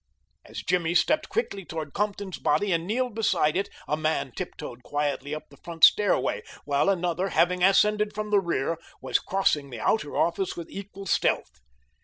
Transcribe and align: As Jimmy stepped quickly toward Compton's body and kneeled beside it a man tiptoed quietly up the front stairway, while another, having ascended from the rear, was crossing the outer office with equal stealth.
As 0.45 0.63
Jimmy 0.63 0.95
stepped 0.95 1.29
quickly 1.29 1.63
toward 1.63 1.93
Compton's 1.93 2.39
body 2.39 2.71
and 2.71 2.87
kneeled 2.87 3.13
beside 3.13 3.55
it 3.55 3.69
a 3.87 3.95
man 3.95 4.31
tiptoed 4.35 4.81
quietly 4.81 5.35
up 5.35 5.47
the 5.51 5.57
front 5.63 5.83
stairway, 5.83 6.41
while 6.65 6.89
another, 6.89 7.29
having 7.29 7.61
ascended 7.63 8.15
from 8.15 8.31
the 8.31 8.39
rear, 8.39 8.79
was 8.99 9.19
crossing 9.19 9.69
the 9.69 9.79
outer 9.79 10.17
office 10.17 10.57
with 10.57 10.71
equal 10.71 11.05
stealth. 11.05 11.51